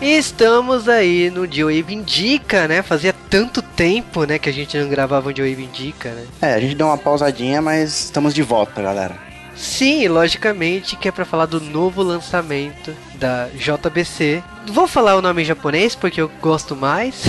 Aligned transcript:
E 0.00 0.16
estamos 0.16 0.88
aí 0.88 1.30
no 1.30 1.46
J-Wave 1.46 1.94
Indica, 1.94 2.66
né? 2.66 2.80
Fazia 2.80 3.12
tanto 3.28 3.60
tempo, 3.60 4.24
né, 4.24 4.38
que 4.38 4.48
a 4.48 4.52
gente 4.52 4.76
não 4.78 4.88
gravava 4.88 5.28
um 5.28 5.32
J-Wave 5.32 5.62
Indica, 5.62 6.10
né? 6.10 6.26
É, 6.40 6.54
a 6.54 6.60
gente 6.60 6.74
deu 6.74 6.86
uma 6.86 6.96
pausadinha, 6.96 7.60
mas 7.60 8.04
estamos 8.04 8.32
de 8.32 8.42
volta, 8.42 8.80
galera. 8.80 9.14
Sim, 9.54 10.08
logicamente 10.08 10.96
que 10.96 11.06
é 11.06 11.12
para 11.12 11.26
falar 11.26 11.44
do 11.44 11.60
novo 11.60 12.02
lançamento 12.02 12.96
da 13.16 13.48
JBC. 13.48 14.42
Vou 14.68 14.88
falar 14.88 15.16
o 15.16 15.22
nome 15.22 15.42
em 15.42 15.44
japonês 15.44 15.94
porque 15.94 16.18
eu 16.18 16.30
gosto 16.40 16.74
mais. 16.74 17.24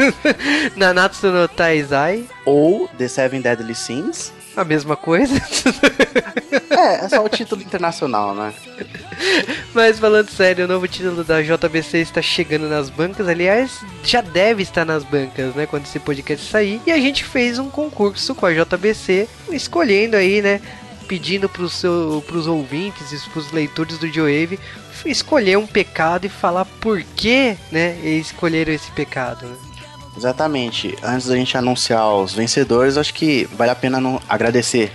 Nanatsu 0.76 1.28
no 1.28 1.48
Taizai. 1.48 2.26
Ou 2.44 2.86
The 2.98 3.08
Seven 3.08 3.40
Deadly 3.40 3.74
Sins. 3.74 4.30
A 4.54 4.62
mesma 4.62 4.94
coisa. 4.94 5.34
é, 6.70 7.06
é 7.06 7.08
só 7.08 7.24
o 7.24 7.30
título 7.30 7.62
internacional, 7.62 8.34
né? 8.34 8.52
Mas 9.74 9.98
falando 9.98 10.28
sério, 10.30 10.64
o 10.64 10.68
novo 10.68 10.86
título 10.88 11.24
da 11.24 11.42
JBC 11.42 11.98
está 11.98 12.22
chegando 12.22 12.68
nas 12.68 12.90
bancas. 12.90 13.28
Aliás, 13.28 13.80
já 14.02 14.20
deve 14.20 14.62
estar 14.62 14.84
nas 14.84 15.04
bancas, 15.04 15.54
né? 15.54 15.66
Quando 15.66 15.84
esse 15.84 15.98
podcast 15.98 16.50
sair. 16.50 16.80
E 16.86 16.92
a 16.92 16.98
gente 16.98 17.24
fez 17.24 17.58
um 17.58 17.70
concurso 17.70 18.34
com 18.34 18.46
a 18.46 18.52
JBC, 18.52 19.28
escolhendo 19.50 20.16
aí, 20.16 20.40
né? 20.40 20.60
Pedindo 21.08 21.48
para 21.48 21.62
os 21.62 22.46
ouvintes 22.46 23.12
e 23.12 23.30
para 23.30 23.40
os 23.40 23.52
leitores 23.52 23.98
do 23.98 24.08
Joave 24.12 24.58
escolher 25.04 25.58
um 25.58 25.66
pecado 25.66 26.24
e 26.24 26.28
falar 26.28 26.64
por 26.64 27.02
que, 27.02 27.56
né? 27.70 27.98
Eles 28.02 28.28
escolheram 28.28 28.72
esse 28.72 28.90
pecado. 28.92 29.46
Né? 29.46 29.56
Exatamente. 30.16 30.96
Antes 31.02 31.26
da 31.26 31.36
gente 31.36 31.56
anunciar 31.56 32.14
os 32.14 32.32
vencedores, 32.32 32.96
acho 32.96 33.12
que 33.12 33.44
vale 33.56 33.70
a 33.70 33.74
pena 33.74 33.98
agradecer 34.28 34.92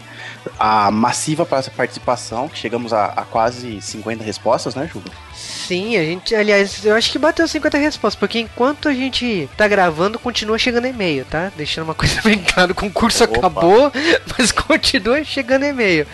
a 0.57 0.89
massiva 0.91 1.45
participação, 1.45 2.47
que 2.47 2.57
chegamos 2.57 2.93
a, 2.93 3.05
a, 3.07 3.23
quase 3.23 3.81
50 3.81 4.23
respostas, 4.23 4.75
né, 4.75 4.89
Juba? 4.91 5.09
Sim, 5.33 5.97
a 5.97 6.03
gente, 6.03 6.33
aliás, 6.35 6.83
eu 6.85 6.95
acho 6.95 7.11
que 7.11 7.19
bateu 7.19 7.47
50 7.47 7.77
respostas, 7.77 8.19
porque 8.19 8.39
enquanto 8.39 8.87
a 8.89 8.93
gente 8.93 9.49
tá 9.55 9.67
gravando, 9.67 10.17
continua 10.17 10.57
chegando 10.57 10.87
e-mail, 10.87 11.25
tá? 11.25 11.51
Deixando 11.55 11.85
uma 11.85 11.95
coisa 11.95 12.21
bem 12.21 12.39
clara, 12.39 12.71
o 12.71 12.75
concurso 12.75 13.23
Opa. 13.23 13.37
acabou, 13.37 13.91
mas 14.37 14.51
continua 14.51 15.23
chegando 15.23 15.65
e-mail. 15.65 16.07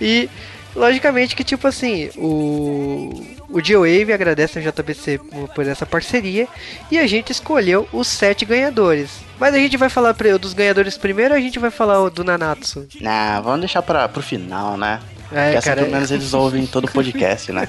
E 0.00 0.30
Logicamente 0.74 1.36
que, 1.36 1.44
tipo 1.44 1.68
assim, 1.68 2.08
o, 2.16 3.10
o 3.52 3.60
G-Wave 3.60 4.12
agradece 4.12 4.58
a 4.58 4.62
JBC 4.62 5.20
por 5.54 5.66
essa 5.66 5.86
parceria 5.86 6.48
e 6.90 6.98
a 6.98 7.06
gente 7.06 7.30
escolheu 7.30 7.88
os 7.92 8.08
sete 8.08 8.44
ganhadores. 8.44 9.20
Mas 9.38 9.54
a 9.54 9.58
gente 9.58 9.76
vai 9.76 9.88
falar 9.88 10.14
dos 10.40 10.54
ganhadores 10.54 10.96
primeiro 10.96 11.34
ou 11.34 11.38
a 11.38 11.42
gente 11.42 11.58
vai 11.58 11.70
falar 11.70 12.08
do 12.08 12.24
Nanatsu? 12.24 12.86
Não, 13.00 13.42
vamos 13.42 13.60
deixar 13.60 13.82
para 13.82 14.08
pro 14.08 14.22
final, 14.22 14.76
né? 14.76 15.00
É, 15.30 15.44
Porque 15.44 15.56
assim, 15.58 15.68
cara, 15.68 15.80
pelo 15.82 15.92
menos 15.92 16.10
eles 16.10 16.34
ouvem 16.34 16.66
todo 16.66 16.84
o 16.84 16.92
podcast, 16.92 17.52
né? 17.52 17.66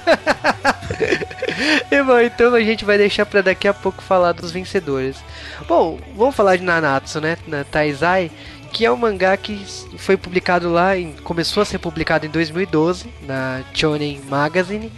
e 1.90 2.02
bom, 2.02 2.20
então 2.20 2.54
a 2.54 2.60
gente 2.60 2.84
vai 2.84 2.98
deixar 2.98 3.24
para 3.24 3.40
daqui 3.40 3.66
a 3.66 3.72
pouco 3.74 4.02
falar 4.02 4.32
dos 4.32 4.52
vencedores. 4.52 5.16
Bom, 5.66 5.98
vamos 6.14 6.34
falar 6.34 6.56
de 6.56 6.62
Nanatsu, 6.62 7.20
né? 7.20 7.38
Na 7.46 7.64
Taizai 7.64 8.30
que 8.74 8.84
é 8.84 8.90
um 8.90 8.96
mangá 8.96 9.36
que 9.36 9.64
foi 9.96 10.16
publicado 10.16 10.68
lá, 10.68 10.98
em, 10.98 11.12
começou 11.22 11.62
a 11.62 11.64
ser 11.64 11.78
publicado 11.78 12.26
em 12.26 12.28
2012 12.28 13.08
na 13.22 13.62
Shonen 13.72 14.20
Magazine, 14.28 14.90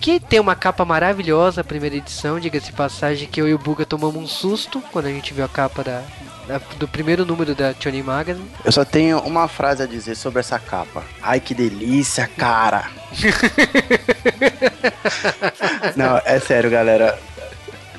que 0.00 0.18
tem 0.18 0.40
uma 0.40 0.56
capa 0.56 0.84
maravilhosa, 0.84 1.60
a 1.60 1.64
primeira 1.64 1.96
edição, 1.96 2.40
diga-se 2.40 2.72
passagem 2.72 3.28
que 3.28 3.40
eu 3.40 3.46
e 3.46 3.54
o 3.54 3.58
Buga 3.58 3.84
tomamos 3.84 4.16
um 4.16 4.26
susto 4.26 4.82
quando 4.90 5.06
a 5.06 5.10
gente 5.10 5.34
viu 5.34 5.44
a 5.44 5.48
capa 5.48 5.84
da, 5.84 6.02
da, 6.48 6.58
do 6.78 6.88
primeiro 6.88 7.26
número 7.26 7.54
da 7.54 7.74
Shonen 7.78 8.02
Magazine. 8.02 8.50
Eu 8.64 8.72
só 8.72 8.84
tenho 8.84 9.18
uma 9.20 9.46
frase 9.46 9.82
a 9.82 9.86
dizer 9.86 10.14
sobre 10.14 10.40
essa 10.40 10.58
capa. 10.58 11.04
Ai 11.20 11.38
que 11.38 11.54
delícia, 11.54 12.26
cara! 12.26 12.90
Não, 15.94 16.20
é 16.24 16.40
sério, 16.40 16.70
galera. 16.70 17.18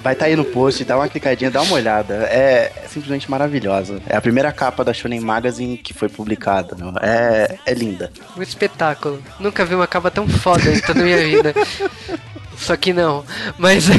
Vai 0.03 0.13
estar 0.13 0.25
tá 0.25 0.29
aí 0.29 0.35
no 0.35 0.45
post, 0.45 0.84
dá 0.84 0.97
uma 0.97 1.07
clicadinha, 1.07 1.51
dá 1.51 1.62
uma 1.62 1.75
olhada. 1.75 2.16
É, 2.25 2.72
simplesmente 2.88 3.29
maravilhosa. 3.29 4.01
É 4.07 4.16
a 4.16 4.22
primeira 4.22 4.51
capa 4.51 4.84
da 4.84 4.94
Shonen 4.94 5.19
Magazine 5.19 5.78
que 5.78 5.94
foi 5.94 6.09
publicada. 6.09 6.75
É, 7.01 7.57
é 7.66 7.73
linda. 7.73 8.12
Um 8.35 8.41
espetáculo. 8.41 9.22
Nunca 9.39 9.63
vi 9.63 9.75
uma 9.75 9.88
capa 9.88 10.09
tão 10.09 10.28
foda 10.28 10.72
em 10.72 10.79
toda 10.79 11.01
a 11.01 11.03
minha 11.03 11.17
vida. 11.17 11.53
Só 12.57 12.75
que 12.75 12.94
não. 12.94 13.23
Mas. 13.57 13.88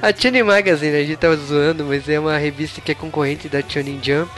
a 0.00 0.12
Shonen 0.14 0.42
Magazine, 0.42 0.96
a 0.96 1.04
gente 1.04 1.16
tava 1.16 1.36
zoando, 1.36 1.84
mas 1.84 2.08
é 2.08 2.18
uma 2.18 2.36
revista 2.38 2.80
que 2.80 2.92
é 2.92 2.94
concorrente 2.94 3.48
da 3.48 3.62
Shonen 3.62 4.00
Jump. 4.02 4.30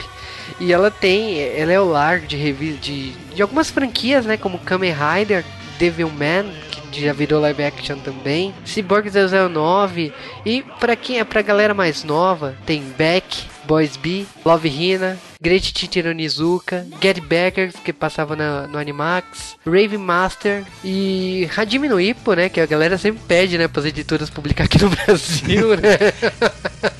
E 0.59 0.73
ela 0.73 0.91
tem. 0.91 1.39
Ela 1.39 1.71
é 1.71 1.79
o 1.79 1.85
lar 1.85 2.19
de 2.19 2.53
de, 2.53 3.11
de 3.11 3.41
algumas 3.41 3.69
franquias, 3.69 4.25
né? 4.25 4.35
Como 4.37 4.59
Kamen 4.59 4.93
Rider, 4.93 5.45
Devilman, 5.77 6.51
já 6.91 7.13
virou 7.13 7.41
live 7.41 7.63
action 7.63 7.97
também. 7.99 8.53
Cyborg 8.65 9.09
009. 9.09 10.13
E 10.45 10.63
para 10.79 10.95
quem 10.95 11.19
é 11.19 11.23
pra 11.23 11.41
galera 11.41 11.73
mais 11.73 12.03
nova, 12.03 12.55
tem 12.65 12.81
Beck, 12.97 13.43
Boys 13.65 13.97
B, 13.97 14.25
Love 14.45 14.67
Hina, 14.69 15.17
Great 15.41 15.73
Teacher 15.73 16.05
Onizuka, 16.11 16.85
Get 17.01 17.21
Backer, 17.21 17.71
que 17.71 17.93
passava 17.93 18.35
na, 18.35 18.67
no 18.67 18.77
Animax, 18.77 19.55
Rave 19.65 19.97
Master 19.97 20.65
e 20.83 21.49
Hajime 21.55 21.87
no 21.87 21.99
Ippo, 21.99 22.33
né? 22.33 22.49
Que 22.49 22.59
a 22.59 22.65
galera 22.65 22.97
sempre 22.97 23.21
pede, 23.25 23.57
né, 23.57 23.65
para 23.69 23.79
as 23.79 23.85
editoras 23.85 24.29
publicar 24.29 24.65
aqui 24.65 24.81
no 24.81 24.89
Brasil, 24.91 25.77
né? 25.77 25.97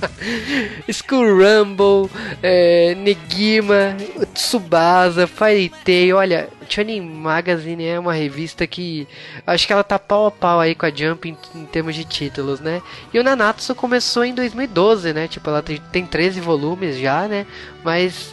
School 0.89 1.38
Rumble, 1.38 2.09
é, 2.41 2.95
Negima, 2.95 3.97
Tsubasa, 4.33 5.28
Fairy 5.28 5.69
Tail, 5.83 6.16
olha, 6.16 6.49
Shonen 6.69 7.01
Magazine 7.01 7.85
é 7.85 7.99
uma 7.99 8.13
revista 8.13 8.67
que 8.67 9.07
acho 9.45 9.66
que 9.66 9.73
ela 9.73 9.83
tá 9.83 9.97
pau 9.97 10.28
a 10.28 10.31
pau 10.31 10.59
aí 10.59 10.75
com 10.75 10.85
a 10.85 10.91
Jump 10.91 11.28
em, 11.28 11.38
em 11.55 11.66
termos 11.66 11.95
de 11.95 12.05
títulos, 12.05 12.59
né? 12.59 12.81
E 13.13 13.19
o 13.19 13.23
Nanatsu 13.23 13.73
começou 13.73 14.23
em 14.23 14.33
2012, 14.33 15.13
né? 15.13 15.28
Tipo, 15.28 15.49
ela 15.49 15.61
tem, 15.61 15.81
tem 15.91 16.05
13 16.05 16.39
volumes 16.39 16.97
já, 16.97 17.28
né? 17.28 17.45
Mas 17.83 18.28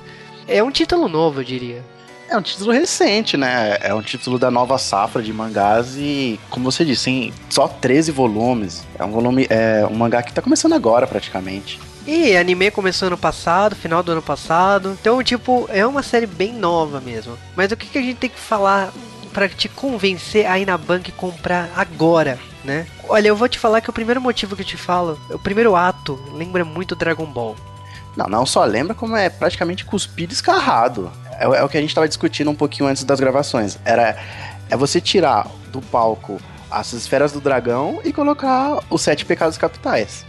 é 0.48 0.62
um 0.62 0.70
título 0.70 1.08
novo, 1.08 1.40
eu 1.40 1.44
diria. 1.44 1.84
É 2.28 2.36
um 2.36 2.42
título 2.42 2.72
recente, 2.72 3.36
né? 3.36 3.78
É 3.80 3.94
um 3.94 4.02
título 4.02 4.38
da 4.38 4.50
nova 4.50 4.78
safra 4.78 5.22
de 5.22 5.32
mangás 5.32 5.94
e, 5.96 6.40
como 6.50 6.70
você 6.70 6.84
disse, 6.84 7.04
tem 7.04 7.32
só 7.48 7.68
13 7.68 8.10
volumes. 8.10 8.84
É 8.98 9.04
um 9.04 9.12
volume, 9.12 9.46
é 9.48 9.86
um 9.88 9.94
mangá 9.94 10.22
que 10.22 10.32
tá 10.32 10.42
começando 10.42 10.72
agora, 10.72 11.06
praticamente. 11.06 11.78
E 12.04 12.36
anime 12.36 12.70
começou 12.70 13.06
ano 13.06 13.18
passado, 13.18 13.76
final 13.76 14.02
do 14.02 14.12
ano 14.12 14.22
passado. 14.22 14.96
Então, 15.00 15.22
tipo, 15.22 15.68
é 15.72 15.86
uma 15.86 16.02
série 16.02 16.26
bem 16.26 16.52
nova 16.52 17.00
mesmo. 17.00 17.38
Mas 17.54 17.70
o 17.70 17.76
que, 17.76 17.86
que 17.86 17.98
a 17.98 18.02
gente 18.02 18.16
tem 18.16 18.30
que 18.30 18.38
falar 18.38 18.92
para 19.32 19.48
te 19.48 19.68
convencer 19.68 20.46
a 20.46 20.58
ir 20.58 20.66
na 20.66 20.78
banca 20.78 21.10
e 21.10 21.12
comprar 21.12 21.70
agora, 21.76 22.38
né? 22.64 22.86
Olha, 23.08 23.28
eu 23.28 23.36
vou 23.36 23.48
te 23.48 23.58
falar 23.58 23.80
que 23.80 23.90
o 23.90 23.92
primeiro 23.92 24.20
motivo 24.20 24.56
que 24.56 24.62
eu 24.62 24.66
te 24.66 24.76
falo, 24.76 25.20
o 25.30 25.38
primeiro 25.38 25.76
ato, 25.76 26.18
lembra 26.32 26.64
muito 26.64 26.96
Dragon 26.96 27.26
Ball. 27.26 27.54
Não, 28.16 28.26
não 28.26 28.46
só 28.46 28.64
lembra, 28.64 28.94
como 28.94 29.14
é 29.14 29.28
praticamente 29.28 29.84
cuspido 29.84 30.32
escarrado. 30.32 31.12
É, 31.32 31.44
é 31.44 31.62
o 31.62 31.68
que 31.68 31.76
a 31.76 31.80
gente 31.80 31.90
estava 31.90 32.08
discutindo 32.08 32.50
um 32.50 32.54
pouquinho 32.54 32.88
antes 32.88 33.04
das 33.04 33.20
gravações. 33.20 33.78
Era 33.84 34.16
é 34.68 34.76
você 34.76 35.00
tirar 35.00 35.48
do 35.70 35.80
palco 35.80 36.40
as 36.70 36.92
esferas 36.92 37.32
do 37.32 37.40
dragão 37.40 38.00
e 38.04 38.12
colocar 38.12 38.80
os 38.90 39.02
sete 39.02 39.24
pecados 39.24 39.56
capitais. 39.56 40.24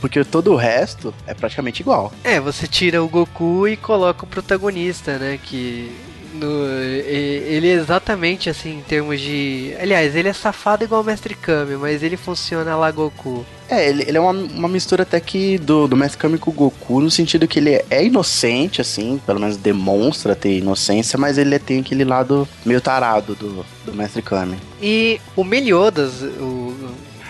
Porque 0.00 0.22
todo 0.24 0.52
o 0.52 0.56
resto 0.56 1.14
é 1.26 1.34
praticamente 1.34 1.80
igual. 1.80 2.12
É, 2.22 2.38
você 2.38 2.66
tira 2.66 3.02
o 3.02 3.08
Goku 3.08 3.66
e 3.66 3.76
coloca 3.76 4.24
o 4.24 4.28
protagonista, 4.28 5.18
né? 5.18 5.38
Que 5.42 5.94
no, 6.34 6.66
ele 6.68 7.68
é 7.68 7.74
exatamente 7.74 8.50
assim 8.50 8.78
em 8.78 8.82
termos 8.82 9.20
de. 9.20 9.72
Aliás, 9.80 10.16
ele 10.16 10.28
é 10.28 10.32
safado 10.32 10.82
igual 10.82 11.00
o 11.00 11.04
Mestre 11.04 11.34
Kami, 11.34 11.76
mas 11.76 12.02
ele 12.02 12.16
funciona 12.16 12.74
lá 12.76 12.90
Goku. 12.90 13.46
É, 13.68 13.88
ele, 13.88 14.04
ele 14.06 14.18
é 14.18 14.20
uma, 14.20 14.32
uma 14.32 14.68
mistura 14.68 15.04
até 15.04 15.20
que 15.20 15.58
do, 15.58 15.86
do 15.86 15.96
Mestre 15.96 16.18
Kami 16.18 16.36
com 16.36 16.50
o 16.50 16.54
Goku, 16.54 17.00
no 17.00 17.10
sentido 17.10 17.46
que 17.46 17.58
ele 17.58 17.82
é 17.88 18.04
inocente, 18.04 18.80
assim, 18.80 19.20
pelo 19.24 19.38
menos 19.38 19.56
demonstra 19.56 20.34
ter 20.34 20.58
inocência, 20.58 21.18
mas 21.18 21.38
ele 21.38 21.58
tem 21.58 21.80
aquele 21.80 22.04
lado 22.04 22.48
meio 22.66 22.80
tarado 22.80 23.34
do, 23.34 23.64
do 23.84 23.94
Mestre 23.94 24.20
Kami. 24.20 24.56
E 24.82 25.20
o 25.36 25.44
Meliodas, 25.44 26.20
o, 26.22 26.74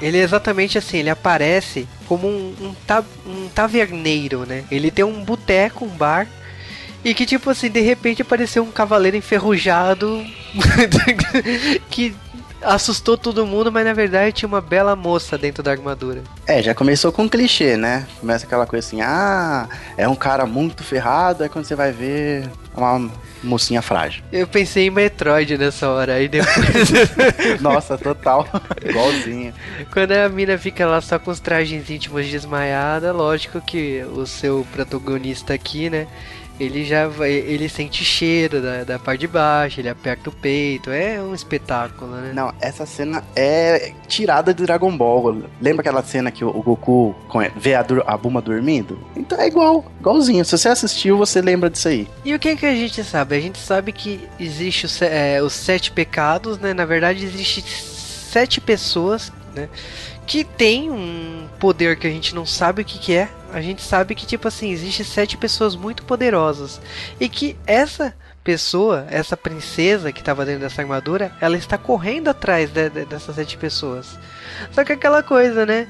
ele 0.00 0.18
é 0.18 0.22
exatamente 0.22 0.78
assim, 0.78 0.98
ele 0.98 1.10
aparece 1.10 1.86
como 2.08 2.26
um, 2.26 2.54
um, 2.60 2.74
ta, 2.86 3.04
um 3.26 3.48
taverneiro, 3.48 4.44
né? 4.46 4.64
Ele 4.70 4.90
tem 4.90 5.04
um 5.04 5.22
boteco, 5.22 5.84
um 5.84 5.88
bar, 5.88 6.26
e 7.04 7.14
que, 7.14 7.26
tipo 7.26 7.50
assim, 7.50 7.70
de 7.70 7.80
repente 7.80 8.22
apareceu 8.22 8.62
um 8.62 8.70
cavaleiro 8.70 9.16
enferrujado 9.16 10.24
que 11.90 12.14
assustou 12.64 13.18
todo 13.18 13.46
mundo, 13.46 13.70
mas 13.70 13.84
na 13.84 13.92
verdade 13.92 14.32
tinha 14.32 14.48
uma 14.48 14.60
bela 14.60 14.96
moça 14.96 15.36
dentro 15.36 15.62
da 15.62 15.70
armadura. 15.70 16.22
É, 16.46 16.62
já 16.62 16.74
começou 16.74 17.12
com 17.12 17.24
um 17.24 17.28
clichê, 17.28 17.76
né? 17.76 18.06
Começa 18.20 18.46
aquela 18.46 18.66
coisa 18.66 18.86
assim, 18.86 19.02
ah, 19.02 19.68
é 19.96 20.08
um 20.08 20.16
cara 20.16 20.46
muito 20.46 20.82
ferrado, 20.82 21.42
aí 21.42 21.48
quando 21.48 21.66
você 21.66 21.74
vai 21.74 21.92
ver 21.92 22.50
uma 22.74 23.10
mocinha 23.42 23.82
frágil. 23.82 24.22
Eu 24.32 24.46
pensei 24.46 24.86
em 24.86 24.90
Metroid 24.90 25.58
nessa 25.58 25.88
hora, 25.90 26.14
aí 26.14 26.28
depois. 26.28 26.90
Nossa, 27.60 27.98
total. 27.98 28.48
Igualzinho. 28.82 29.52
Quando 29.92 30.12
a 30.12 30.28
mina 30.28 30.56
fica 30.56 30.86
lá 30.86 31.00
só 31.00 31.18
com 31.18 31.30
os 31.30 31.40
trajes 31.40 31.90
íntimos 31.90 32.26
desmaiada, 32.26 33.12
lógico 33.12 33.60
que 33.60 34.02
o 34.14 34.26
seu 34.26 34.66
protagonista 34.72 35.52
aqui, 35.52 35.90
né? 35.90 36.06
Ele 36.58 36.84
já 36.84 37.08
vai, 37.08 37.32
ele 37.32 37.68
sente 37.68 38.04
cheiro 38.04 38.60
da, 38.60 38.84
da 38.84 38.98
parte 38.98 39.20
de 39.20 39.26
baixo, 39.26 39.80
ele 39.80 39.88
aperta 39.88 40.30
o 40.30 40.32
peito, 40.32 40.90
é 40.90 41.20
um 41.20 41.34
espetáculo, 41.34 42.10
né? 42.12 42.32
Não, 42.34 42.52
essa 42.60 42.86
cena 42.86 43.24
é 43.34 43.92
tirada 44.06 44.54
de 44.54 44.64
Dragon 44.64 44.96
Ball. 44.96 45.42
Lembra 45.60 45.80
aquela 45.80 46.02
cena 46.02 46.30
que 46.30 46.44
o, 46.44 46.52
Goku 46.62 47.14
vê 47.56 47.74
a, 47.74 47.84
a 48.06 48.16
Buma 48.16 48.40
dormindo? 48.40 48.98
Então 49.16 49.38
é 49.40 49.46
igual, 49.46 49.84
igualzinho. 49.98 50.44
Se 50.44 50.56
você 50.56 50.68
assistiu, 50.68 51.16
você 51.18 51.40
lembra 51.40 51.68
disso 51.68 51.88
aí. 51.88 52.08
E 52.24 52.34
o 52.34 52.38
que, 52.38 52.56
que 52.56 52.66
a 52.66 52.74
gente 52.74 53.02
sabe? 53.02 53.36
A 53.36 53.40
gente 53.40 53.58
sabe 53.58 53.92
que 53.92 54.20
existe 54.38 54.86
os, 54.86 55.02
é, 55.02 55.42
os 55.42 55.52
sete 55.52 55.90
pecados, 55.90 56.58
né? 56.58 56.72
Na 56.72 56.84
verdade, 56.84 57.24
existe 57.24 57.62
sete 57.62 58.60
pessoas, 58.60 59.32
né? 59.54 59.68
Que 60.26 60.44
tem 60.44 60.90
um 60.90 61.48
poder 61.58 61.98
que 61.98 62.06
a 62.06 62.10
gente 62.10 62.34
não 62.34 62.46
sabe 62.46 62.82
o 62.82 62.84
que, 62.84 62.98
que 62.98 63.14
é, 63.14 63.28
a 63.52 63.60
gente 63.60 63.82
sabe 63.82 64.14
que, 64.14 64.26
tipo 64.26 64.48
assim, 64.48 64.70
existe 64.70 65.04
sete 65.04 65.36
pessoas 65.36 65.76
muito 65.76 66.04
poderosas. 66.04 66.80
E 67.20 67.28
que 67.28 67.56
essa 67.66 68.14
pessoa, 68.44 69.06
essa 69.10 69.36
princesa 69.36 70.12
que 70.12 70.20
estava 70.20 70.44
dentro 70.44 70.60
dessa 70.60 70.82
armadura, 70.82 71.32
ela 71.40 71.56
está 71.56 71.78
correndo 71.78 72.28
atrás 72.28 72.70
de, 72.70 72.90
de, 72.90 73.06
dessas 73.06 73.34
sete 73.34 73.56
pessoas. 73.56 74.18
Só 74.70 74.84
que 74.84 74.92
aquela 74.92 75.22
coisa, 75.22 75.64
né? 75.64 75.88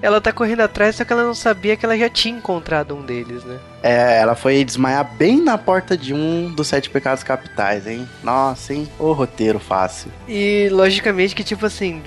Ela 0.00 0.20
tá 0.20 0.32
correndo 0.32 0.60
atrás, 0.60 0.94
só 0.94 1.04
que 1.04 1.12
ela 1.12 1.24
não 1.24 1.34
sabia 1.34 1.76
que 1.76 1.84
ela 1.84 1.98
já 1.98 2.08
tinha 2.08 2.38
encontrado 2.38 2.94
um 2.94 3.02
deles, 3.02 3.42
né? 3.44 3.58
É, 3.82 4.20
ela 4.20 4.36
foi 4.36 4.64
desmaiar 4.64 5.12
bem 5.16 5.42
na 5.42 5.58
porta 5.58 5.96
de 5.96 6.14
um 6.14 6.52
dos 6.54 6.68
sete 6.68 6.88
pecados 6.88 7.24
capitais, 7.24 7.86
hein? 7.86 8.08
Nossa, 8.22 8.72
hein? 8.72 8.88
O 8.98 9.12
roteiro 9.12 9.58
fácil. 9.58 10.12
E 10.28 10.68
logicamente 10.70 11.34
que, 11.34 11.42
tipo 11.42 11.66
assim, 11.66 12.00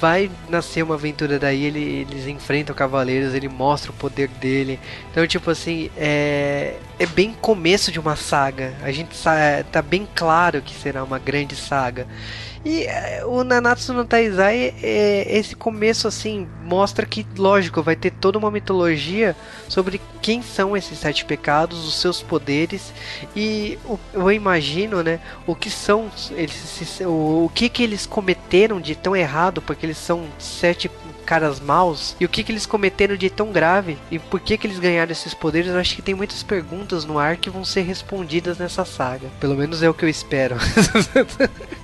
vai 0.00 0.30
nascer 0.48 0.82
uma 0.82 0.94
aventura 0.94 1.38
daí, 1.38 1.64
ele, 1.64 2.06
eles 2.08 2.26
enfrentam 2.26 2.74
cavaleiros, 2.74 3.34
ele 3.34 3.48
mostra 3.48 3.90
o 3.90 3.94
poder 3.94 4.28
dele. 4.28 4.80
Então, 5.10 5.26
tipo 5.26 5.50
assim, 5.50 5.90
é, 5.96 6.76
é 6.98 7.06
bem 7.06 7.34
começo 7.38 7.92
de 7.92 8.00
uma 8.00 8.16
saga. 8.16 8.72
A 8.82 8.90
gente 8.90 9.10
tá 9.70 9.82
bem 9.82 10.08
claro 10.14 10.62
que 10.62 10.74
será 10.74 11.04
uma 11.04 11.18
grande 11.18 11.54
saga. 11.54 12.06
E 12.64 12.84
é, 12.84 13.22
o 13.24 13.42
Nanatsu 13.42 13.92
no 13.94 14.04
Taizai, 14.04 14.74
é, 14.82 15.38
esse 15.38 15.56
começo 15.56 16.06
assim, 16.06 16.46
mostra 16.62 17.06
que, 17.06 17.26
lógico, 17.36 17.82
vai 17.82 17.96
ter 17.96 18.10
toda 18.10 18.38
uma 18.38 18.50
mitologia 18.50 19.34
sobre 19.66 20.00
quem 20.20 20.42
são 20.42 20.76
esses 20.76 20.98
sete 20.98 21.24
pecados, 21.24 21.86
os 21.86 21.94
seus 21.94 22.22
poderes 22.22 22.92
e 23.34 23.78
o, 23.86 23.98
eu 24.12 24.30
imagino, 24.30 25.02
né, 25.02 25.20
o 25.46 25.54
que 25.54 25.70
são 25.70 26.10
eles, 26.32 27.00
o, 27.00 27.46
o 27.46 27.50
que 27.54 27.70
que 27.70 27.82
eles 27.82 28.04
cometeram 28.04 28.78
de 28.78 28.94
tão 28.94 29.16
errado, 29.16 29.62
porque 29.62 29.86
eles 29.86 29.98
são 29.98 30.26
sete 30.38 30.90
caras 31.24 31.60
maus 31.60 32.16
e 32.18 32.24
o 32.24 32.28
que 32.28 32.42
que 32.42 32.50
eles 32.50 32.66
cometeram 32.66 33.16
de 33.16 33.30
tão 33.30 33.52
grave 33.52 33.96
e 34.10 34.18
por 34.18 34.40
que 34.40 34.58
que 34.58 34.66
eles 34.66 34.80
ganharam 34.80 35.12
esses 35.12 35.32
poderes. 35.32 35.70
Eu 35.70 35.78
acho 35.78 35.94
que 35.94 36.02
tem 36.02 36.14
muitas 36.14 36.42
perguntas 36.42 37.04
no 37.04 37.18
ar 37.18 37.36
que 37.36 37.48
vão 37.48 37.64
ser 37.64 37.82
respondidas 37.82 38.58
nessa 38.58 38.84
saga. 38.84 39.28
Pelo 39.38 39.56
menos 39.56 39.82
é 39.82 39.88
o 39.88 39.94
que 39.94 40.04
eu 40.04 40.08
espero. 40.08 40.56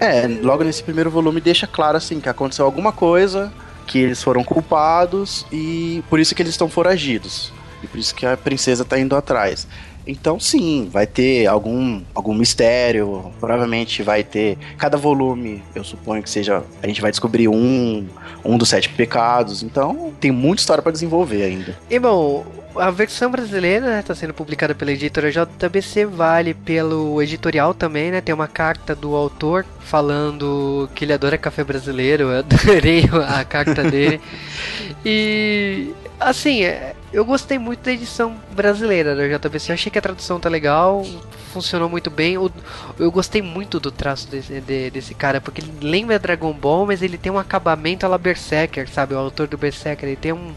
É, 0.00 0.26
logo 0.26 0.64
nesse 0.64 0.82
primeiro 0.82 1.10
volume 1.10 1.40
deixa 1.40 1.66
claro 1.66 1.96
assim 1.96 2.20
que 2.20 2.28
aconteceu 2.28 2.64
alguma 2.64 2.92
coisa, 2.92 3.52
que 3.86 3.98
eles 3.98 4.22
foram 4.22 4.44
culpados 4.44 5.46
e 5.52 6.02
por 6.08 6.18
isso 6.20 6.34
que 6.34 6.42
eles 6.42 6.52
estão 6.52 6.68
foragidos. 6.68 7.52
E 7.82 7.86
por 7.86 7.98
isso 7.98 8.14
que 8.14 8.24
a 8.24 8.36
princesa 8.36 8.84
tá 8.84 8.98
indo 8.98 9.16
atrás. 9.16 9.66
Então 10.06 10.38
sim, 10.40 10.88
vai 10.90 11.06
ter 11.06 11.46
algum, 11.46 12.02
algum 12.14 12.34
mistério, 12.34 13.32
provavelmente 13.38 14.02
vai 14.02 14.24
ter. 14.24 14.58
Cada 14.76 14.96
volume, 14.96 15.62
eu 15.74 15.84
suponho 15.84 16.22
que 16.22 16.30
seja. 16.30 16.62
A 16.82 16.86
gente 16.86 17.00
vai 17.00 17.10
descobrir 17.10 17.48
um, 17.48 18.06
um 18.44 18.58
dos 18.58 18.68
sete 18.68 18.88
pecados. 18.88 19.62
Então 19.62 20.12
tem 20.20 20.30
muita 20.30 20.60
história 20.60 20.82
para 20.82 20.92
desenvolver 20.92 21.44
ainda. 21.44 21.78
E 21.88 21.98
bom, 21.98 22.44
a 22.76 22.90
versão 22.90 23.30
brasileira 23.30 23.86
está 23.86 23.96
né, 23.96 24.02
tá 24.02 24.14
sendo 24.14 24.34
publicada 24.34 24.74
pela 24.74 24.92
editora 24.92 25.30
JBC, 25.30 26.06
vale 26.06 26.54
pelo 26.54 27.20
editorial 27.22 27.74
também, 27.74 28.10
né? 28.10 28.20
Tem 28.20 28.34
uma 28.34 28.48
carta 28.48 28.94
do 28.94 29.14
autor 29.14 29.64
falando 29.80 30.88
que 30.94 31.04
ele 31.04 31.12
adora 31.12 31.36
café 31.36 31.62
brasileiro, 31.64 32.24
eu 32.24 32.38
adorei 32.40 33.08
a 33.26 33.44
carta 33.44 33.82
dele. 33.82 34.20
e 35.04 35.94
assim, 36.18 36.62
é, 36.62 36.94
eu 37.12 37.24
gostei 37.24 37.58
muito 37.58 37.84
da 37.84 37.92
edição 37.92 38.36
brasileira 38.52 39.14
da 39.14 39.26
JBC, 39.26 39.72
eu 39.72 39.74
achei 39.74 39.90
que 39.90 39.98
a 39.98 40.02
tradução 40.02 40.40
tá 40.40 40.48
legal, 40.48 41.04
funcionou 41.52 41.88
muito 41.88 42.10
bem. 42.10 42.34
Eu, 42.34 42.50
eu 42.98 43.10
gostei 43.10 43.42
muito 43.42 43.78
do 43.78 43.90
traço 43.90 44.28
desse, 44.28 44.60
de, 44.60 44.90
desse 44.90 45.14
cara, 45.14 45.40
porque 45.40 45.60
ele 45.60 45.72
lembra 45.82 46.18
Dragon 46.18 46.52
Ball, 46.52 46.86
mas 46.86 47.02
ele 47.02 47.18
tem 47.18 47.30
um 47.30 47.38
acabamento 47.38 48.06
a 48.06 48.08
la 48.08 48.18
Berserker, 48.18 48.88
sabe? 48.88 49.14
O 49.14 49.18
autor 49.18 49.46
do 49.46 49.58
Berserker, 49.58 50.08
ele 50.08 50.16
tem 50.16 50.32
um 50.32 50.54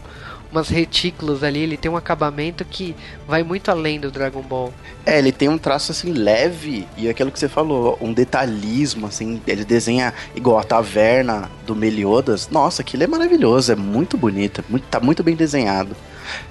umas 0.56 0.68
retículas 0.68 1.42
ali, 1.42 1.60
ele 1.60 1.76
tem 1.76 1.90
um 1.90 1.96
acabamento 1.96 2.64
que 2.64 2.96
vai 3.28 3.42
muito 3.42 3.70
além 3.70 4.00
do 4.00 4.10
Dragon 4.10 4.40
Ball. 4.40 4.72
É, 5.04 5.18
ele 5.18 5.30
tem 5.30 5.48
um 5.48 5.58
traço 5.58 5.92
assim 5.92 6.12
leve 6.12 6.88
e 6.96 7.08
aquilo 7.08 7.30
que 7.30 7.38
você 7.38 7.48
falou, 7.48 7.98
um 8.00 8.12
detalhismo 8.12 9.06
assim, 9.06 9.40
ele 9.46 9.64
desenha 9.64 10.14
igual 10.34 10.58
a 10.58 10.64
taverna 10.64 11.50
do 11.66 11.76
Meliodas. 11.76 12.48
Nossa, 12.48 12.80
aquilo 12.80 13.02
é 13.02 13.06
maravilhoso, 13.06 13.70
é 13.70 13.76
muito 13.76 14.16
bonito, 14.16 14.64
muito, 14.68 14.84
tá 14.84 14.98
muito 14.98 15.22
bem 15.22 15.36
desenhado. 15.36 15.94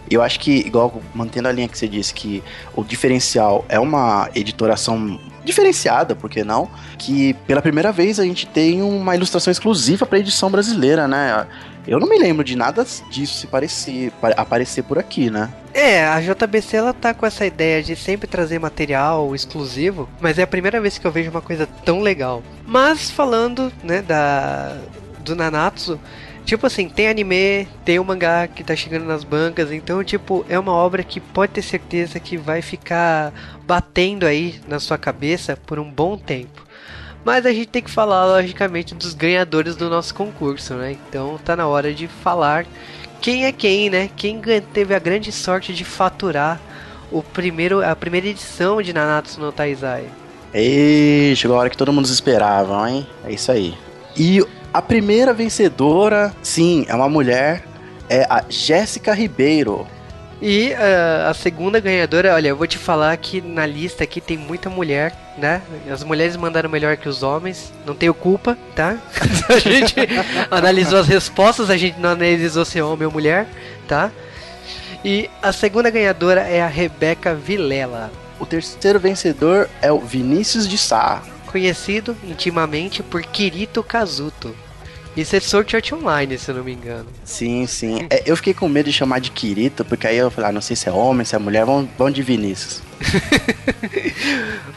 Eu 0.09 0.21
acho 0.21 0.39
que, 0.39 0.51
igual 0.51 1.01
mantendo 1.13 1.47
a 1.47 1.51
linha 1.51 1.67
que 1.67 1.77
você 1.77 1.87
disse, 1.87 2.13
que 2.13 2.43
o 2.75 2.83
diferencial 2.83 3.65
é 3.67 3.79
uma 3.79 4.29
editoração 4.35 5.19
diferenciada, 5.43 6.15
por 6.15 6.29
que 6.29 6.43
não? 6.43 6.69
Que 6.97 7.33
pela 7.45 7.61
primeira 7.61 7.91
vez 7.91 8.19
a 8.19 8.23
gente 8.23 8.47
tem 8.47 8.81
uma 8.81 9.15
ilustração 9.15 9.51
exclusiva 9.51 10.05
para 10.05 10.19
edição 10.19 10.49
brasileira, 10.49 11.07
né? 11.07 11.45
Eu 11.87 11.99
não 11.99 12.07
me 12.07 12.17
lembro 12.17 12.43
de 12.43 12.55
nada 12.55 12.85
disso 13.09 13.39
se 13.39 13.47
parecer, 13.47 14.11
aparecer 14.35 14.83
por 14.83 14.97
aqui, 14.97 15.29
né? 15.29 15.53
É, 15.73 16.05
a 16.05 16.19
JBC 16.19 16.77
ela 16.77 16.93
tá 16.93 17.13
com 17.13 17.25
essa 17.25 17.45
ideia 17.45 17.83
de 17.83 17.95
sempre 17.95 18.27
trazer 18.27 18.59
material 18.59 19.35
exclusivo, 19.35 20.09
mas 20.19 20.39
é 20.39 20.43
a 20.43 20.47
primeira 20.47 20.81
vez 20.81 20.97
que 20.97 21.05
eu 21.05 21.11
vejo 21.11 21.29
uma 21.29 21.41
coisa 21.41 21.67
tão 21.85 22.01
legal. 22.01 22.41
Mas 22.65 23.11
falando, 23.11 23.71
né, 23.83 24.01
da 24.01 24.77
do 25.19 25.35
Nanatsu, 25.35 25.99
Tipo 26.45 26.67
assim, 26.67 26.87
tem 26.87 27.07
anime, 27.07 27.67
tem 27.83 27.97
o 27.97 28.03
um 28.03 28.05
mangá 28.05 28.47
que 28.47 28.63
tá 28.63 28.75
chegando 28.75 29.05
nas 29.05 29.23
bancas, 29.23 29.71
então, 29.71 30.03
tipo, 30.03 30.45
é 30.47 30.59
uma 30.59 30.73
obra 30.73 31.03
que 31.03 31.19
pode 31.19 31.53
ter 31.53 31.63
certeza 31.63 32.19
que 32.19 32.37
vai 32.37 32.61
ficar 32.61 33.33
batendo 33.65 34.27
aí 34.27 34.59
na 34.67 34.79
sua 34.79 34.95
cabeça 34.95 35.57
por 35.57 35.79
um 35.79 35.89
bom 35.89 36.15
tempo. 36.15 36.63
Mas 37.25 37.43
a 37.43 37.51
gente 37.51 37.67
tem 37.67 37.81
que 37.81 37.89
falar, 37.89 38.23
logicamente, 38.25 38.93
dos 38.93 39.15
ganhadores 39.15 39.75
do 39.75 39.89
nosso 39.89 40.13
concurso, 40.13 40.75
né? 40.75 40.91
Então 40.91 41.39
tá 41.43 41.55
na 41.55 41.67
hora 41.67 41.91
de 41.91 42.07
falar 42.07 42.67
quem 43.19 43.45
é 43.45 43.51
quem, 43.51 43.89
né? 43.89 44.11
Quem 44.15 44.39
teve 44.71 44.93
a 44.93 44.99
grande 44.99 45.31
sorte 45.31 45.73
de 45.73 45.83
faturar 45.83 46.61
o 47.11 47.23
primeiro, 47.23 47.83
a 47.83 47.95
primeira 47.95 48.27
edição 48.27 48.79
de 48.79 48.93
Nanatsu 48.93 49.41
no 49.41 49.51
Taizai. 49.51 50.05
Ei, 50.53 51.35
chegou 51.35 51.57
a 51.57 51.61
hora 51.61 51.69
que 51.71 51.77
todo 51.77 51.91
mundo 51.91 52.05
esperava, 52.05 52.89
hein? 52.89 53.07
É 53.25 53.31
isso 53.31 53.51
aí. 53.51 53.75
E 54.15 54.45
a 54.71 54.81
primeira 54.81 55.33
vencedora, 55.33 56.31
sim, 56.43 56.85
é 56.87 56.93
uma 56.93 57.09
mulher, 57.09 57.65
é 58.07 58.27
a 58.29 58.43
Jéssica 58.47 59.13
Ribeiro. 59.13 59.87
E 60.41 60.73
uh, 60.73 61.29
a 61.29 61.33
segunda 61.33 61.79
ganhadora, 61.79 62.33
olha, 62.33 62.49
eu 62.49 62.57
vou 62.57 62.67
te 62.67 62.77
falar 62.77 63.15
que 63.17 63.39
na 63.41 63.65
lista 63.65 64.03
aqui 64.03 64.19
tem 64.19 64.37
muita 64.37 64.69
mulher, 64.69 65.15
né? 65.37 65.61
As 65.89 66.03
mulheres 66.03 66.35
mandaram 66.35 66.69
melhor 66.69 66.97
que 66.97 67.07
os 67.07 67.23
homens, 67.23 67.71
não 67.85 67.95
tenho 67.95 68.13
culpa, 68.13 68.57
tá? 68.75 68.97
a 69.47 69.59
gente 69.59 69.95
analisou 70.51 70.99
as 70.99 71.07
respostas, 71.07 71.69
a 71.69 71.77
gente 71.77 71.99
não 71.99 72.09
analisou 72.09 72.65
se 72.65 72.77
é 72.77 72.83
homem 72.83 73.05
ou 73.05 73.13
mulher, 73.13 73.47
tá? 73.87 74.11
E 75.03 75.29
a 75.41 75.53
segunda 75.53 75.89
ganhadora 75.89 76.41
é 76.41 76.61
a 76.61 76.67
Rebeca 76.67 77.33
Vilela. 77.33 78.11
O 78.39 78.45
terceiro 78.45 78.99
vencedor 78.99 79.69
é 79.81 79.91
o 79.91 79.99
Vinícius 79.99 80.67
de 80.67 80.77
Sá. 80.77 81.23
Conhecido 81.45 82.17
intimamente 82.23 83.01
por 83.01 83.21
Kirito 83.21 83.81
Kazuto. 83.81 84.53
Isso 85.15 85.35
é 85.35 85.39
Sword 85.39 85.75
Art 85.75 85.91
Online, 85.93 86.37
se 86.37 86.51
eu 86.51 86.55
não 86.55 86.63
me 86.63 86.73
engano. 86.73 87.07
Sim, 87.23 87.65
sim. 87.67 88.05
É, 88.09 88.23
eu 88.25 88.35
fiquei 88.35 88.53
com 88.53 88.67
medo 88.67 88.89
de 88.89 88.93
chamar 88.93 89.19
de 89.19 89.31
Kirito, 89.31 89.85
porque 89.85 90.07
aí 90.07 90.17
eu 90.17 90.29
falei, 90.29 90.49
ah, 90.49 90.53
não 90.53 90.61
sei 90.61 90.75
se 90.75 90.89
é 90.89 90.91
homem, 90.91 91.25
se 91.25 91.35
é 91.35 91.39
mulher, 91.39 91.65
vamos, 91.65 91.89
vamos 91.97 92.13
de 92.13 92.21
Vinícius. 92.21 92.81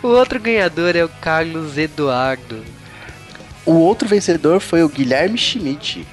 o 0.02 0.08
outro 0.08 0.38
ganhador 0.38 0.94
é 0.94 1.04
o 1.04 1.08
Carlos 1.08 1.76
Eduardo. 1.76 2.62
O 3.66 3.72
outro 3.72 4.08
vencedor 4.08 4.60
foi 4.60 4.82
o 4.84 4.88
Guilherme 4.88 5.36
Schmidt. 5.36 6.06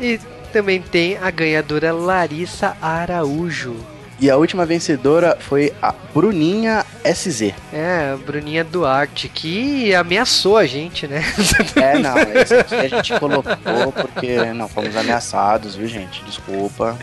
E 0.00 0.18
também 0.52 0.82
tem 0.82 1.16
a 1.16 1.30
ganhadora 1.30 1.92
Larissa 1.92 2.76
Araújo. 2.82 3.93
E 4.20 4.30
a 4.30 4.36
última 4.36 4.64
vencedora 4.64 5.36
foi 5.40 5.72
a 5.82 5.92
Bruninha 5.92 6.84
SZ. 7.04 7.52
É, 7.72 8.16
Bruninha 8.24 8.64
Duarte, 8.64 9.28
que 9.28 9.94
ameaçou 9.94 10.56
a 10.56 10.66
gente, 10.66 11.06
né? 11.06 11.22
É, 11.76 11.98
não, 11.98 12.16
esse 12.40 12.54
aqui 12.54 12.74
a 12.74 12.88
gente 12.88 13.18
colocou 13.18 13.92
porque 13.92 14.36
não 14.52 14.68
fomos 14.68 14.96
ameaçados, 14.96 15.74
viu, 15.74 15.88
gente? 15.88 16.22
Desculpa. 16.24 16.96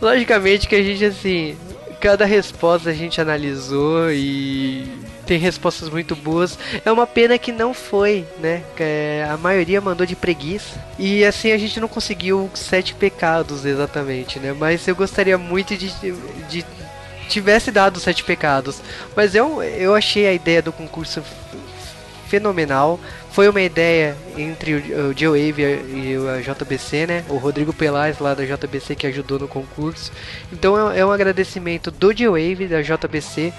Logicamente 0.00 0.68
que 0.68 0.74
a 0.74 0.82
gente, 0.82 1.04
assim, 1.04 1.56
cada 2.00 2.24
resposta 2.26 2.90
a 2.90 2.92
gente 2.92 3.20
analisou 3.20 4.10
e 4.12 4.86
tem 5.26 5.38
respostas 5.38 5.88
muito 5.88 6.14
boas. 6.16 6.58
É 6.84 6.90
uma 6.90 7.06
pena 7.06 7.38
que 7.38 7.52
não 7.52 7.72
foi, 7.72 8.26
né? 8.40 8.62
É, 8.78 9.26
a 9.30 9.36
maioria 9.36 9.80
mandou 9.80 10.06
de 10.06 10.16
preguiça. 10.16 10.82
E 10.98 11.24
assim 11.24 11.52
a 11.52 11.58
gente 11.58 11.80
não 11.80 11.88
conseguiu 11.88 12.50
sete 12.54 12.94
pecados 12.94 13.64
exatamente, 13.64 14.38
né? 14.38 14.52
Mas 14.52 14.86
eu 14.86 14.94
gostaria 14.94 15.38
muito 15.38 15.76
de, 15.76 15.92
de 16.48 16.64
tivesse 17.28 17.70
dado 17.70 17.98
sete 18.00 18.24
pecados. 18.24 18.80
Mas 19.16 19.34
eu, 19.34 19.62
eu 19.62 19.94
achei 19.94 20.26
a 20.26 20.32
ideia 20.32 20.60
do 20.60 20.72
concurso 20.72 21.22
fenomenal. 22.28 22.98
Foi 23.30 23.48
uma 23.48 23.62
ideia 23.62 24.16
entre 24.36 24.74
o 24.74 25.14
Joe 25.16 25.50
Wave 25.50 25.62
e 25.62 26.16
a 26.28 26.40
JBC, 26.40 27.06
né? 27.06 27.24
O 27.28 27.36
Rodrigo 27.36 27.72
Pelaz 27.72 28.18
lá 28.18 28.34
da 28.34 28.44
JBC 28.44 28.94
que 28.94 29.06
ajudou 29.06 29.38
no 29.38 29.48
concurso. 29.48 30.12
Então 30.52 30.90
é, 30.90 30.98
é 30.98 31.06
um 31.06 31.10
agradecimento 31.10 31.90
do 31.90 32.16
Joe 32.16 32.28
Wave 32.28 32.68
da 32.68 32.82
JBC 32.82 33.52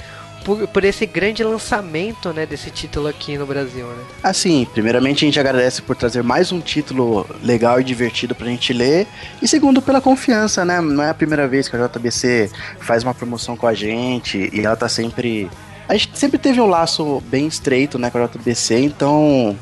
por, 0.44 0.68
por, 0.68 0.84
esse 0.84 1.06
grande 1.06 1.44
lançamento, 1.44 2.32
né, 2.34 2.46
desse 2.46 2.70
título 2.70 3.08
aqui 3.08 3.38
no 3.38 3.46
Brasil, 3.46 3.86
né? 3.88 4.04
Assim, 4.22 4.68
primeiramente 4.74 5.24
a 5.24 5.28
gente 5.28 5.40
agradece 5.40 5.82
por 5.82 5.96
trazer 5.96 6.24
mais 6.24 6.52
um 6.52 6.60
título 6.60 7.26
legal 7.42 7.80
e 7.80 7.84
divertido 7.84 8.36
pra 8.36 8.48
gente 8.48 8.74
ler, 8.74 9.08
e 9.42 9.48
segundo 9.48 9.82
pela 9.82 10.02
confiança, 10.02 10.66
né? 10.66 10.82
Não 10.82 11.04
é 11.04 11.10
a 11.10 11.14
primeira 11.14 11.48
vez 11.48 11.68
que 11.68 11.76
a 11.76 11.88
JBC 11.88 12.52
faz 12.80 13.04
uma 13.04 13.14
promoção 13.14 13.56
com 13.56 13.68
a 13.68 13.74
gente 13.74 14.50
e 14.54 14.62
ela 14.62 14.76
tá 14.76 14.90
sempre 14.90 15.50
a 15.88 15.96
gente 15.96 16.18
sempre 16.18 16.38
teve 16.38 16.62
um 16.62 16.68
laço 16.68 17.22
bem 17.28 17.46
estreito, 17.46 18.00
né, 18.00 18.10
com 18.10 18.18
a 18.18 18.28
JBC, 18.28 18.80
então 18.80 19.58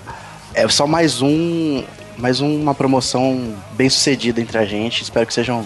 é 0.53 0.67
só 0.67 0.85
mais 0.85 1.21
um, 1.21 1.83
mais 2.17 2.39
uma 2.41 2.75
promoção 2.75 3.55
bem 3.73 3.89
sucedida 3.89 4.39
entre 4.39 4.57
a 4.57 4.65
gente. 4.65 5.01
Espero 5.01 5.25
que 5.25 5.33
sejam 5.33 5.65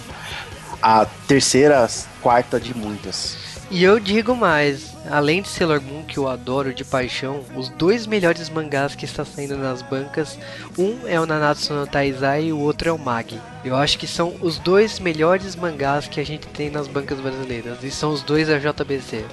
a 0.81 1.05
terceira, 1.27 1.87
quarta 2.21 2.59
de 2.59 2.75
muitas. 2.75 3.44
E 3.71 3.83
eu 3.83 3.99
digo 3.99 4.35
mais, 4.35 4.93
além 5.09 5.41
de 5.41 5.47
Sailor 5.47 5.81
Moon, 5.81 6.03
que 6.03 6.17
eu 6.17 6.27
adoro 6.27 6.73
de 6.73 6.83
paixão, 6.83 7.43
os 7.55 7.67
dois 7.67 8.05
melhores 8.05 8.47
mangás 8.49 8.93
que 8.93 9.05
está 9.05 9.25
saindo 9.25 9.57
nas 9.57 9.81
bancas, 9.81 10.37
um 10.77 11.07
é 11.07 11.19
o 11.19 11.25
Nanatsu 11.25 11.73
no 11.73 11.87
Taizai 11.87 12.45
e 12.45 12.53
o 12.53 12.59
outro 12.59 12.89
é 12.89 12.91
o 12.91 12.97
Mag. 12.97 13.39
Eu 13.63 13.75
acho 13.75 13.97
que 13.97 14.07
são 14.07 14.35
os 14.39 14.59
dois 14.59 14.99
melhores 14.99 15.55
mangás 15.55 16.07
que 16.07 16.19
a 16.19 16.25
gente 16.25 16.45
tem 16.47 16.69
nas 16.69 16.87
bancas 16.87 17.19
brasileiras, 17.19 17.83
e 17.83 17.89
são 17.89 18.11
os 18.11 18.21
dois 18.21 18.47
da 18.47 18.59
JBC. 18.59 19.25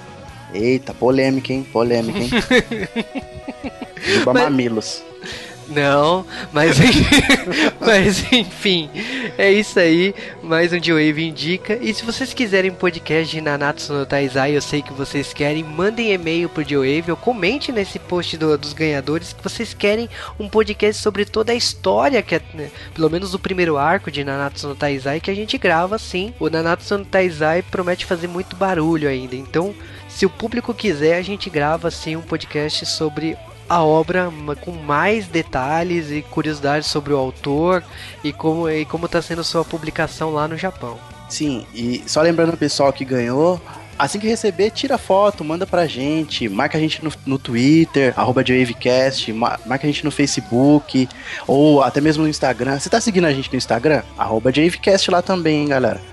Eita, 0.54 0.94
polêmica, 0.94 1.52
hein? 1.52 1.66
Polêmica, 1.70 2.18
hein? 2.18 2.30
Juba 4.02 4.34
mas... 4.34 4.42
mamilos. 4.44 5.02
Não, 5.75 6.26
mas, 6.52 6.76
mas 7.81 8.31
enfim, 8.31 8.91
é 9.38 9.50
isso 9.50 9.79
aí. 9.79 10.14
Mais 10.43 10.73
um 10.73 10.83
G-Wave 10.83 11.26
indica. 11.26 11.79
E 11.81 11.95
se 11.95 12.05
vocês 12.05 12.35
quiserem 12.35 12.71
podcast 12.71 13.35
de 13.35 13.41
Nanatsu 13.41 13.93
no 13.93 14.05
Taizai, 14.05 14.55
eu 14.55 14.61
sei 14.61 14.83
que 14.83 14.93
vocês 14.93 15.33
querem, 15.33 15.64
mandem 15.64 16.12
e-mail 16.12 16.49
pro 16.49 16.62
G-Wave 16.62 17.11
ou 17.11 17.17
comente 17.17 17.73
nesse 17.73 17.99
post 17.99 18.37
do, 18.37 18.59
dos 18.59 18.75
ganhadores 18.75 19.33
que 19.33 19.43
vocês 19.43 19.73
querem 19.73 20.11
um 20.38 20.47
podcast 20.47 21.00
sobre 21.00 21.25
toda 21.25 21.52
a 21.52 21.57
história, 21.57 22.23
que 22.23 22.35
é, 22.35 22.43
né, 22.52 22.71
pelo 22.95 23.09
menos 23.09 23.33
o 23.33 23.38
primeiro 23.38 23.79
arco 23.79 24.11
de 24.11 24.23
Nanatsu 24.23 24.69
no 24.69 24.75
Taizai, 24.75 25.21
que 25.21 25.31
a 25.31 25.35
gente 25.35 25.57
grava 25.57 25.97
assim. 25.97 26.35
O 26.38 26.50
Nanatsu 26.50 26.99
no 26.99 27.05
Taizai 27.05 27.62
promete 27.62 28.05
fazer 28.05 28.29
muito 28.29 28.57
barulho 28.57 29.09
ainda, 29.09 29.35
então 29.35 29.75
se 30.07 30.26
o 30.26 30.31
público 30.31 30.75
quiser, 30.75 31.17
a 31.17 31.23
gente 31.23 31.49
grava 31.49 31.88
assim 31.88 32.14
um 32.14 32.21
podcast 32.21 32.85
sobre 32.85 33.37
a 33.73 33.83
obra 33.83 34.31
com 34.61 34.73
mais 34.73 35.26
detalhes 35.26 36.11
e 36.11 36.21
curiosidades 36.21 36.87
sobre 36.87 37.14
o 37.14 37.17
autor 37.17 37.83
e 38.23 38.31
como 38.31 38.69
e 38.69 38.85
como 38.85 39.07
está 39.07 39.23
sendo 39.23 39.43
sua 39.43 39.64
publicação 39.64 40.35
lá 40.35 40.47
no 40.47 40.59
Japão. 40.59 40.99
Sim, 41.26 41.67
e 41.75 42.02
só 42.07 42.21
lembrando 42.21 42.52
o 42.52 42.57
pessoal 42.59 42.93
que 42.93 43.02
ganhou, 43.02 43.59
assim 43.99 44.19
que 44.19 44.29
receber, 44.29 44.73
tira 44.73 44.99
foto, 44.99 45.43
manda 45.43 45.67
pra 45.67 45.87
gente, 45.87 46.50
marca 46.50 46.76
a 46.76 46.81
gente 46.83 47.02
no, 47.02 47.11
no 47.25 47.38
Twitter, 47.38 48.12
arroba 48.14 48.45
marca 49.64 49.87
a 49.87 49.91
gente 49.91 50.05
no 50.05 50.11
Facebook, 50.11 51.09
ou 51.47 51.83
até 51.83 51.99
mesmo 51.99 52.25
no 52.25 52.29
Instagram. 52.29 52.79
Você 52.79 52.91
tá 52.91 53.00
seguindo 53.00 53.25
a 53.25 53.33
gente 53.33 53.50
no 53.50 53.57
Instagram? 53.57 54.02
Arroba 54.19 54.52
JaveCast 54.52 55.11
lá 55.11 55.23
também, 55.23 55.62
hein, 55.62 55.69
galera 55.69 56.12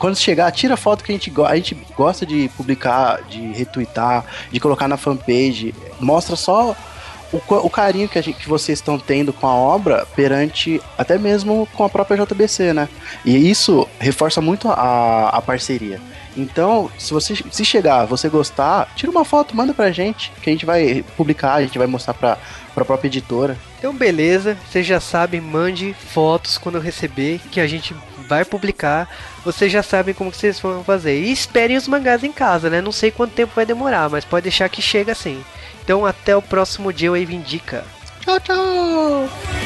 quando 0.00 0.16
chegar, 0.16 0.50
tira 0.50 0.78
foto 0.78 1.04
que 1.04 1.12
a 1.12 1.14
gente, 1.14 1.30
a 1.46 1.56
gente 1.56 1.76
gosta 1.94 2.24
de 2.24 2.50
publicar, 2.56 3.22
de 3.28 3.52
retweetar, 3.52 4.24
de 4.50 4.58
colocar 4.58 4.88
na 4.88 4.96
fanpage. 4.96 5.74
Mostra 6.00 6.36
só 6.36 6.74
o, 7.32 7.40
o 7.48 7.70
carinho 7.70 8.08
que, 8.08 8.20
gente, 8.20 8.38
que, 8.38 8.48
vocês 8.48 8.78
estão 8.78 8.98
tendo 8.98 9.32
com 9.32 9.46
a 9.46 9.54
obra 9.54 10.06
perante 10.14 10.80
até 10.98 11.18
mesmo 11.18 11.68
com 11.74 11.84
a 11.84 11.88
própria 11.88 12.24
JBC, 12.24 12.72
né? 12.72 12.88
E 13.24 13.50
isso 13.50 13.88
reforça 13.98 14.40
muito 14.40 14.68
a, 14.68 15.28
a 15.28 15.42
parceria. 15.42 16.00
Então, 16.36 16.90
se 16.98 17.12
você 17.12 17.34
se 17.50 17.64
chegar, 17.64 18.04
você 18.04 18.28
gostar, 18.28 18.92
tira 18.94 19.10
uma 19.10 19.24
foto, 19.24 19.56
manda 19.56 19.74
pra 19.74 19.90
gente, 19.90 20.32
que 20.42 20.48
a 20.48 20.52
gente 20.52 20.64
vai 20.64 21.04
publicar, 21.16 21.54
a 21.54 21.62
gente 21.62 21.76
vai 21.76 21.86
mostrar 21.86 22.14
pra, 22.14 22.38
pra 22.74 22.84
própria 22.84 23.08
editora. 23.08 23.56
Então, 23.78 23.94
beleza, 23.94 24.56
você 24.68 24.82
já 24.82 25.00
sabe, 25.00 25.40
mande 25.40 25.94
fotos 25.94 26.56
quando 26.56 26.76
eu 26.76 26.80
receber, 26.80 27.40
que 27.50 27.60
a 27.60 27.66
gente 27.66 27.94
vai 28.30 28.44
publicar. 28.44 29.08
Vocês 29.44 29.70
já 29.70 29.82
sabem 29.82 30.14
como 30.14 30.30
que 30.30 30.36
vocês 30.36 30.60
vão 30.60 30.84
fazer. 30.84 31.20
E 31.20 31.32
esperem 31.32 31.76
os 31.76 31.88
mangás 31.88 32.22
em 32.22 32.32
casa, 32.32 32.70
né? 32.70 32.80
Não 32.80 32.92
sei 32.92 33.10
quanto 33.10 33.34
tempo 33.34 33.52
vai 33.54 33.66
demorar, 33.66 34.08
mas 34.08 34.24
pode 34.24 34.44
deixar 34.44 34.68
que 34.68 34.80
chega 34.80 35.12
assim. 35.12 35.44
Então, 35.82 36.06
até 36.06 36.34
o 36.36 36.40
próximo 36.40 36.92
dia, 36.92 37.10
Wave 37.10 37.34
Indica. 37.34 37.84
Tchau, 38.20 38.40
tchau! 38.40 39.59